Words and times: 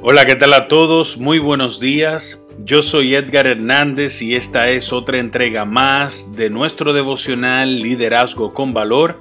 Hola, 0.00 0.26
¿qué 0.26 0.36
tal 0.36 0.54
a 0.54 0.68
todos? 0.68 1.18
Muy 1.18 1.40
buenos 1.40 1.80
días. 1.80 2.46
Yo 2.60 2.82
soy 2.82 3.16
Edgar 3.16 3.48
Hernández 3.48 4.22
y 4.22 4.36
esta 4.36 4.70
es 4.70 4.92
otra 4.92 5.18
entrega 5.18 5.64
más 5.64 6.36
de 6.36 6.50
nuestro 6.50 6.92
devocional 6.92 7.80
Liderazgo 7.80 8.54
con 8.54 8.72
Valor. 8.72 9.20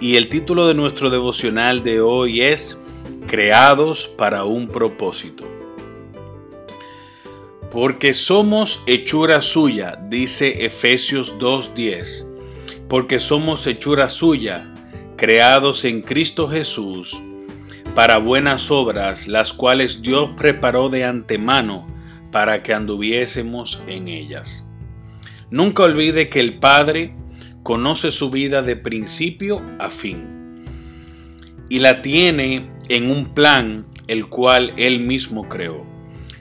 Y 0.00 0.16
el 0.16 0.28
título 0.28 0.66
de 0.66 0.74
nuestro 0.74 1.10
devocional 1.10 1.84
de 1.84 2.00
hoy 2.00 2.40
es 2.40 2.82
Creados 3.28 4.08
para 4.08 4.44
un 4.44 4.66
propósito. 4.66 5.44
Porque 7.70 8.12
somos 8.12 8.82
hechura 8.88 9.40
suya, 9.40 9.96
dice 10.08 10.64
Efesios 10.64 11.38
2.10. 11.38 12.26
Porque 12.88 13.20
somos 13.20 13.64
hechura 13.68 14.08
suya, 14.08 14.74
creados 15.16 15.84
en 15.84 16.02
Cristo 16.02 16.48
Jesús 16.48 17.16
para 17.94 18.18
buenas 18.18 18.70
obras, 18.70 19.26
las 19.26 19.52
cuales 19.52 20.02
Dios 20.02 20.30
preparó 20.36 20.88
de 20.88 21.04
antemano 21.04 21.86
para 22.30 22.62
que 22.62 22.72
anduviésemos 22.72 23.82
en 23.86 24.08
ellas. 24.08 24.68
Nunca 25.50 25.82
olvide 25.82 26.28
que 26.28 26.40
el 26.40 26.58
Padre 26.58 27.14
conoce 27.62 28.10
su 28.10 28.30
vida 28.30 28.62
de 28.62 28.76
principio 28.76 29.60
a 29.78 29.90
fin 29.90 30.40
y 31.68 31.78
la 31.78 32.02
tiene 32.02 32.70
en 32.88 33.10
un 33.10 33.34
plan 33.34 33.86
el 34.08 34.26
cual 34.26 34.72
Él 34.76 35.00
mismo 35.00 35.48
creó. 35.48 35.86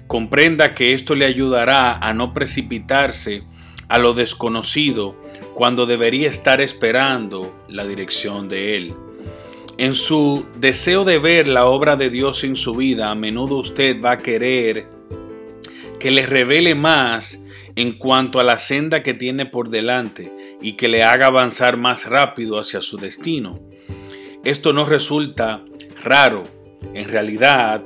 Comprenda 0.07 0.73
que 0.73 0.93
esto 0.93 1.13
le 1.13 1.25
ayudará 1.25 1.97
a 1.97 2.13
no 2.13 2.33
precipitarse 2.33 3.43
a 3.87 3.99
lo 3.99 4.13
desconocido 4.13 5.15
cuando 5.53 5.85
debería 5.85 6.27
estar 6.27 6.61
esperando 6.61 7.55
la 7.67 7.85
dirección 7.85 8.49
de 8.49 8.75
Él. 8.75 8.93
En 9.79 9.95
su 9.95 10.45
deseo 10.57 11.05
de 11.05 11.19
ver 11.19 11.47
la 11.47 11.65
obra 11.65 11.95
de 11.95 12.09
Dios 12.09 12.43
en 12.43 12.57
su 12.57 12.75
vida, 12.75 13.11
a 13.11 13.15
menudo 13.15 13.55
usted 13.55 14.01
va 14.03 14.11
a 14.11 14.17
querer 14.17 14.89
que 16.01 16.11
le 16.11 16.25
revele 16.25 16.75
más 16.75 17.45
en 17.77 17.93
cuanto 17.93 18.41
a 18.41 18.43
la 18.43 18.59
senda 18.59 19.03
que 19.03 19.13
tiene 19.13 19.45
por 19.45 19.69
delante 19.69 20.57
y 20.61 20.73
que 20.73 20.89
le 20.89 21.03
haga 21.03 21.27
avanzar 21.27 21.77
más 21.77 22.09
rápido 22.09 22.59
hacia 22.59 22.81
su 22.81 22.97
destino. 22.97 23.61
Esto 24.43 24.73
no 24.73 24.83
resulta 24.83 25.63
raro, 26.03 26.43
en 26.93 27.07
realidad 27.07 27.85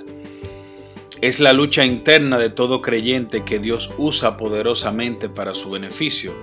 es 1.22 1.40
la 1.40 1.54
lucha 1.54 1.86
interna 1.86 2.40
de 2.40 2.50
todo 2.50 2.82
creyente 2.82 3.44
que 3.44 3.60
Dios 3.60 3.94
usa 4.00 4.36
poderosamente 4.36 5.30
para 5.30 5.54
su 5.54 5.70
beneficio. 5.70 6.34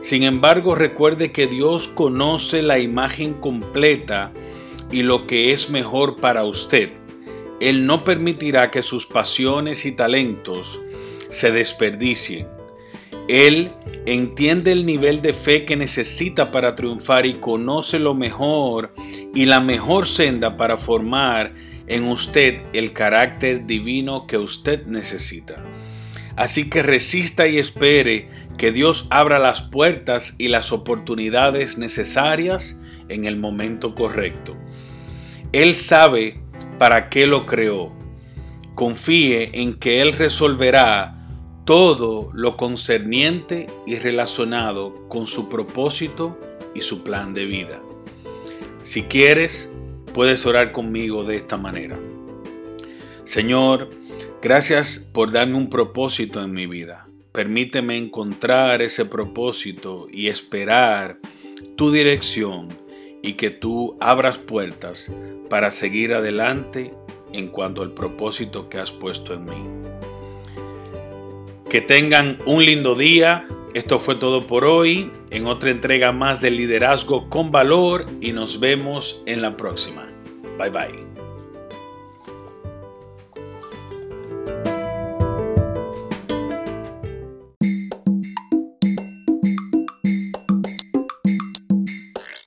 Sin 0.00 0.22
embargo, 0.22 0.74
recuerde 0.74 1.30
que 1.30 1.46
Dios 1.46 1.88
conoce 1.88 2.62
la 2.62 2.78
imagen 2.78 3.34
completa 3.34 4.32
y 4.90 5.02
lo 5.02 5.26
que 5.26 5.52
es 5.52 5.70
mejor 5.70 6.16
para 6.16 6.44
usted. 6.44 6.90
Él 7.60 7.86
no 7.86 8.04
permitirá 8.04 8.70
que 8.70 8.82
sus 8.82 9.06
pasiones 9.06 9.84
y 9.84 9.92
talentos 9.92 10.80
se 11.28 11.50
desperdicien. 11.50 12.46
Él 13.28 13.72
entiende 14.06 14.72
el 14.72 14.86
nivel 14.86 15.20
de 15.20 15.34
fe 15.34 15.64
que 15.66 15.76
necesita 15.76 16.50
para 16.50 16.74
triunfar 16.74 17.26
y 17.26 17.34
conoce 17.34 17.98
lo 17.98 18.14
mejor 18.14 18.92
y 19.34 19.44
la 19.44 19.60
mejor 19.60 20.06
senda 20.06 20.56
para 20.56 20.78
formar 20.78 21.52
en 21.86 22.04
usted 22.04 22.62
el 22.72 22.92
carácter 22.92 23.66
divino 23.66 24.26
que 24.26 24.38
usted 24.38 24.86
necesita. 24.86 25.62
Así 26.36 26.70
que 26.70 26.82
resista 26.82 27.48
y 27.48 27.58
espere 27.58 28.28
que 28.56 28.72
Dios 28.72 29.08
abra 29.10 29.38
las 29.38 29.60
puertas 29.60 30.36
y 30.38 30.48
las 30.48 30.72
oportunidades 30.72 31.78
necesarias 31.78 32.80
en 33.08 33.24
el 33.24 33.36
momento 33.36 33.94
correcto. 33.94 34.54
Él 35.52 35.76
sabe 35.76 36.40
para 36.78 37.08
qué 37.08 37.26
lo 37.26 37.46
creó. 37.46 37.92
Confíe 38.74 39.50
en 39.60 39.74
que 39.74 40.00
Él 40.02 40.12
resolverá 40.12 41.26
todo 41.64 42.30
lo 42.32 42.56
concerniente 42.56 43.66
y 43.86 43.96
relacionado 43.96 45.06
con 45.08 45.26
su 45.26 45.48
propósito 45.48 46.38
y 46.74 46.82
su 46.82 47.02
plan 47.02 47.34
de 47.34 47.44
vida. 47.44 47.80
Si 48.82 49.02
quieres, 49.02 49.74
puedes 50.14 50.46
orar 50.46 50.72
conmigo 50.72 51.24
de 51.24 51.36
esta 51.36 51.56
manera. 51.56 51.98
Señor, 53.24 53.90
gracias 54.40 54.98
por 55.12 55.32
darme 55.32 55.56
un 55.56 55.68
propósito 55.68 56.42
en 56.42 56.52
mi 56.52 56.66
vida. 56.66 57.08
Permíteme 57.32 57.98
encontrar 57.98 58.80
ese 58.80 59.04
propósito 59.04 60.06
y 60.10 60.28
esperar 60.28 61.18
tu 61.76 61.92
dirección 61.92 62.68
y 63.22 63.34
que 63.34 63.50
tú 63.50 63.96
abras 64.00 64.38
puertas 64.38 65.12
para 65.48 65.70
seguir 65.70 66.14
adelante 66.14 66.92
en 67.32 67.48
cuanto 67.48 67.82
al 67.82 67.92
propósito 67.92 68.68
que 68.68 68.78
has 68.78 68.92
puesto 68.92 69.34
en 69.34 69.44
mí. 69.44 69.90
Que 71.68 71.80
tengan 71.80 72.38
un 72.46 72.64
lindo 72.64 72.94
día. 72.94 73.46
Esto 73.74 73.98
fue 73.98 74.14
todo 74.14 74.46
por 74.46 74.64
hoy 74.64 75.10
en 75.30 75.46
otra 75.46 75.70
entrega 75.70 76.10
más 76.10 76.40
de 76.40 76.50
liderazgo 76.50 77.28
con 77.28 77.50
valor 77.50 78.06
y 78.20 78.32
nos 78.32 78.60
vemos 78.60 79.22
en 79.26 79.42
la 79.42 79.56
próxima. 79.56 80.08
Bye 80.58 80.70
bye. 80.70 81.07